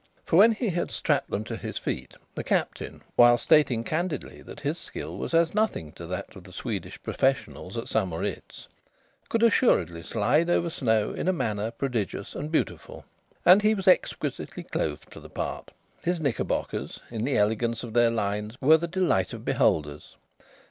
For 0.25 0.35
when 0.35 0.53
he 0.53 0.69
had 0.69 0.89
strapped 0.89 1.29
them 1.29 1.43
to 1.43 1.55
his 1.55 1.77
feet 1.77 2.15
the 2.33 2.43
Captain, 2.43 3.03
while 3.15 3.37
stating 3.37 3.83
candidly 3.83 4.41
that 4.41 4.61
his 4.61 4.79
skill 4.79 5.15
was 5.19 5.35
as 5.35 5.53
nothing 5.53 5.91
to 5.91 6.07
that 6.07 6.35
of 6.35 6.43
the 6.43 6.51
Swedish 6.51 6.99
professionals 7.03 7.77
at 7.77 7.87
St 7.87 8.07
Moritz, 8.07 8.67
could 9.29 9.43
assuredly 9.43 10.01
slide 10.01 10.49
over 10.49 10.71
snow 10.71 11.11
in 11.13 11.37
manner 11.37 11.69
prodigious 11.69 12.33
and 12.33 12.51
beautiful. 12.51 13.05
And 13.45 13.61
he 13.61 13.75
was 13.75 13.87
exquisitely 13.87 14.63
clothed 14.63 15.13
for 15.13 15.19
the 15.19 15.29
part. 15.29 15.69
His 16.01 16.19
knickerbockers, 16.19 17.01
in 17.11 17.23
the 17.23 17.37
elegance 17.37 17.83
of 17.83 17.93
their 17.93 18.09
lines, 18.09 18.59
were 18.59 18.77
the 18.77 18.87
delight 18.87 19.33
of 19.33 19.45
beholders. 19.45 20.15